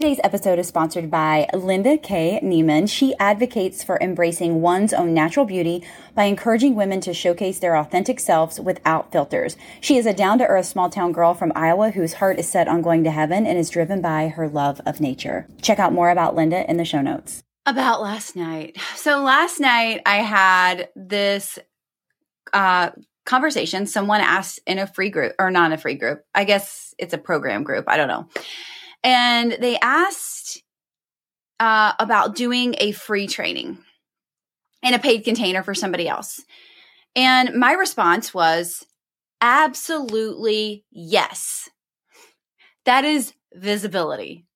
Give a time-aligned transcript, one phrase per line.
[0.00, 2.40] Today's episode is sponsored by Linda K.
[2.42, 2.88] Neiman.
[2.88, 5.84] She advocates for embracing one's own natural beauty
[6.14, 9.58] by encouraging women to showcase their authentic selves without filters.
[9.82, 12.66] She is a down to earth small town girl from Iowa whose heart is set
[12.66, 15.46] on going to heaven and is driven by her love of nature.
[15.60, 17.42] Check out more about Linda in the show notes.
[17.66, 18.78] About last night.
[18.96, 21.58] So last night I had this
[22.54, 22.88] uh,
[23.26, 23.84] conversation.
[23.84, 26.22] Someone asked in a free group, or not a free group.
[26.34, 27.84] I guess it's a program group.
[27.86, 28.30] I don't know
[29.02, 30.62] and they asked
[31.58, 33.78] uh, about doing a free training
[34.82, 36.42] in a paid container for somebody else.
[37.14, 38.86] And my response was
[39.40, 41.68] absolutely yes.
[42.84, 44.46] That is visibility.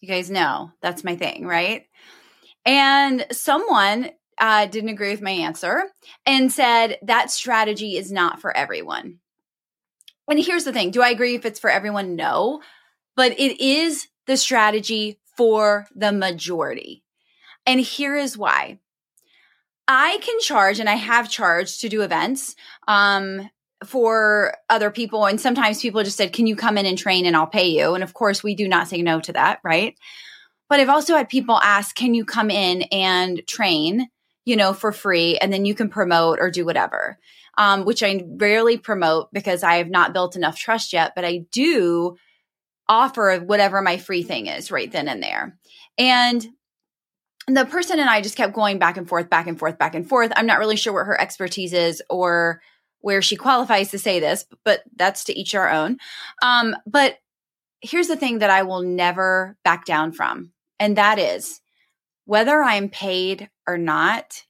[0.00, 1.86] You guys know that's my thing, right?
[2.64, 4.10] And someone
[4.40, 5.84] uh, didn't agree with my answer
[6.24, 9.18] and said that strategy is not for everyone.
[10.28, 12.16] And here's the thing do I agree if it's for everyone?
[12.16, 12.62] No
[13.18, 17.02] but it is the strategy for the majority.
[17.66, 18.78] And here is why.
[19.88, 22.54] I can charge, and I have charged to do events
[22.86, 23.50] um,
[23.84, 25.26] for other people.
[25.26, 27.94] And sometimes people just said, Can you come in and train and I'll pay you?
[27.94, 29.98] And of course, we do not say no to that, right?
[30.68, 34.06] But I've also had people ask, Can you come in and train,
[34.44, 35.38] you know, for free?
[35.38, 37.18] And then you can promote or do whatever,
[37.56, 41.14] um, which I rarely promote because I have not built enough trust yet.
[41.16, 42.16] But I do
[42.88, 45.58] offer whatever my free thing is right then and there.
[45.96, 46.46] And
[47.46, 50.08] the person and I just kept going back and forth, back and forth, back and
[50.08, 50.32] forth.
[50.36, 52.60] I'm not really sure what her expertise is or
[53.00, 55.98] where she qualifies to say this, but that's to each our own.
[56.42, 57.18] Um, but
[57.80, 61.60] here's the thing that I will never back down from, and that is
[62.24, 64.44] whether I'm paid or not,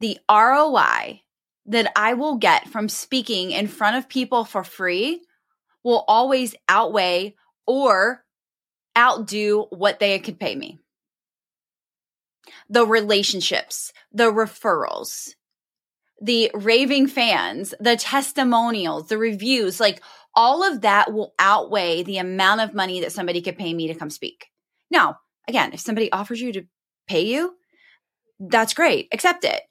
[0.00, 1.22] the ROI
[1.66, 5.22] that I will get from speaking in front of people for free
[5.84, 8.24] will always outweigh or
[8.96, 10.78] outdo what they could pay me.
[12.68, 15.34] The relationships, the referrals,
[16.20, 20.02] the raving fans, the testimonials, the reviews, like
[20.34, 23.94] all of that will outweigh the amount of money that somebody could pay me to
[23.94, 24.46] come speak.
[24.90, 26.66] Now, again, if somebody offers you to
[27.06, 27.54] pay you,
[28.40, 29.62] that's great, accept it.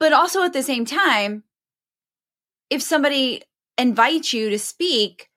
[0.00, 1.44] But also at the same time,
[2.70, 3.42] if somebody
[3.76, 5.27] invites you to speak,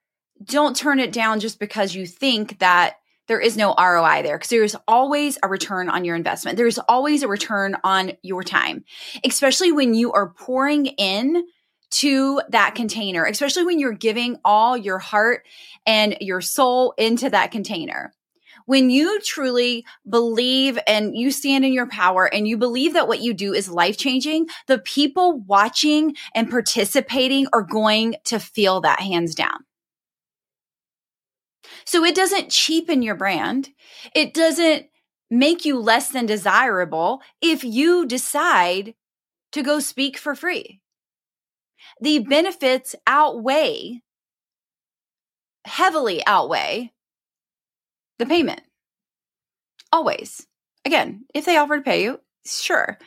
[0.44, 2.96] don't turn it down just because you think that
[3.28, 6.58] there is no ROI there because there's always a return on your investment.
[6.58, 8.84] There's always a return on your time,
[9.24, 11.46] especially when you are pouring in
[11.92, 15.46] to that container, especially when you're giving all your heart
[15.86, 18.14] and your soul into that container.
[18.66, 23.22] When you truly believe and you stand in your power and you believe that what
[23.22, 29.00] you do is life changing, the people watching and participating are going to feel that
[29.00, 29.66] hands down.
[31.86, 33.70] So it doesn't cheapen your brand.
[34.16, 34.88] It doesn't
[35.30, 38.94] make you less than desirable if you decide
[39.52, 40.82] to go speak for free.
[42.00, 44.02] The benefits outweigh,
[45.66, 46.92] heavily outweigh
[48.20, 48.62] the payment.
[49.92, 50.46] Always.
[50.86, 52.98] Again, if they offer to pay you, sure.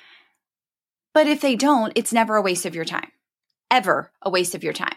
[1.12, 3.10] But if they don't, it's never a waste of your time.
[3.70, 4.96] Ever a waste of your time.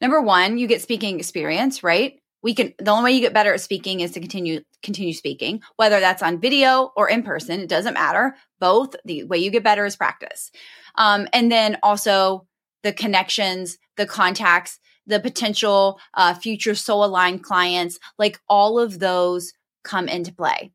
[0.00, 2.19] Number one, you get speaking experience, right?
[2.42, 5.60] We can the only way you get better at speaking is to continue continue speaking
[5.76, 8.36] whether that's on video or in person it doesn't matter.
[8.58, 10.50] Both the way you get better is practice.
[10.96, 12.46] Um, and then also
[12.82, 19.52] the connections the contacts the potential uh, future soul aligned clients like all of those
[19.82, 20.72] come into play.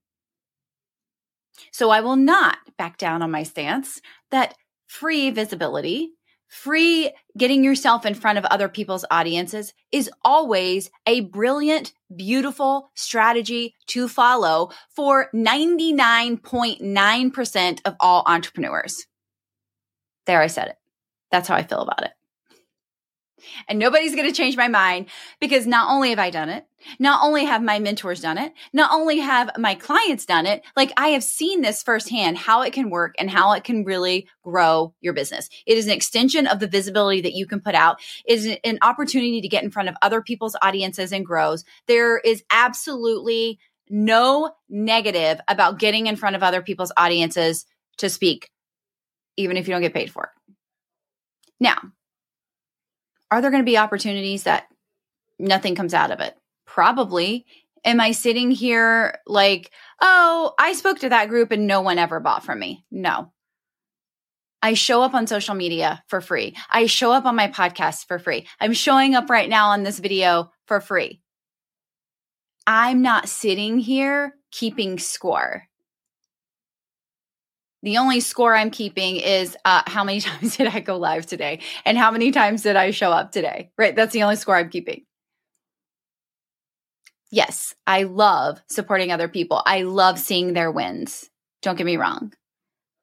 [1.72, 4.56] So i will not back down on my stance that
[4.88, 6.12] free visibility
[6.56, 13.76] free getting yourself in front of other people's audiences is always a brilliant, beautiful strategy
[13.88, 19.06] to follow for 99.9% of all entrepreneurs.
[20.26, 20.78] There, I said it.
[21.30, 22.12] That's how I feel about it.
[23.67, 25.07] And nobody's going to change my mind
[25.39, 26.66] because not only have I done it,
[27.00, 30.92] not only have my mentors done it, not only have my clients done it, like
[30.97, 34.94] I have seen this firsthand, how it can work and how it can really grow
[35.01, 35.50] your business.
[35.65, 38.00] It is an extension of the visibility that you can put out.
[38.25, 41.63] It is an opportunity to get in front of other people's audiences and grows.
[41.88, 43.59] There is absolutely
[43.89, 47.65] no negative about getting in front of other people's audiences
[47.98, 48.50] to speak,
[49.38, 50.53] even if you don't get paid for it.
[51.59, 51.77] Now,
[53.31, 54.68] are there going to be opportunities that
[55.39, 56.36] nothing comes out of it?
[56.66, 57.45] Probably.
[57.83, 62.19] Am I sitting here like, oh, I spoke to that group and no one ever
[62.19, 62.83] bought from me?
[62.89, 63.31] No.
[64.62, 66.56] I show up on social media for free.
[66.72, 68.48] I show up on my podcast for free.
[68.60, 71.22] I'm showing up right now on this video for free.
[72.66, 75.68] I'm not sitting here keeping score.
[77.86, 81.60] The only score I'm keeping is uh, how many times did I go live today
[81.86, 83.96] and how many times did I show up today, right?
[83.96, 85.06] That's the only score I'm keeping.
[87.32, 89.62] Yes, I love supporting other people.
[89.66, 91.30] I love seeing their wins.
[91.62, 92.34] Don't get me wrong.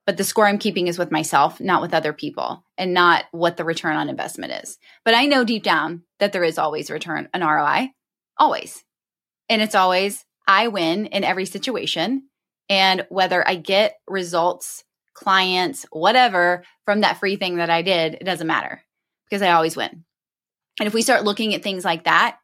[0.04, 3.56] But the score I'm keeping is with myself, not with other people, and not what
[3.56, 4.78] the return on investment is.
[5.04, 7.90] But I know deep down that there is always return, an ROI,
[8.36, 8.82] always.
[9.48, 12.24] And it's always, I win in every situation.
[12.72, 14.82] And whether I get results,
[15.12, 18.80] clients, whatever from that free thing that I did, it doesn't matter
[19.28, 20.04] because I always win.
[20.80, 22.38] And if we start looking at things like that,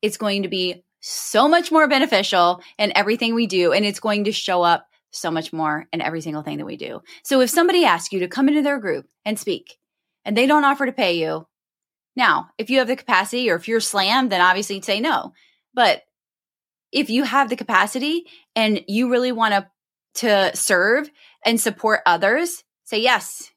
[0.00, 3.72] it's going to be so much more beneficial in everything we do.
[3.72, 6.76] And it's going to show up so much more in every single thing that we
[6.76, 7.02] do.
[7.24, 9.78] So if somebody asks you to come into their group and speak
[10.24, 11.48] and they don't offer to pay you,
[12.14, 15.32] now, if you have the capacity or if you're slammed, then obviously say no.
[15.74, 16.02] But
[16.92, 19.66] if you have the capacity and you really want to
[20.14, 21.10] to serve
[21.44, 23.50] and support others, say yes.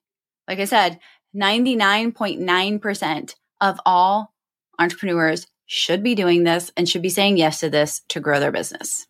[0.48, 1.00] Like I said,
[1.36, 4.34] 99.9% of all
[4.80, 8.52] entrepreneurs should be doing this and should be saying yes to this to grow their
[8.52, 9.07] business.